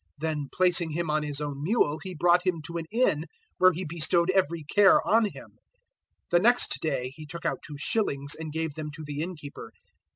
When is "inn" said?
2.91-3.25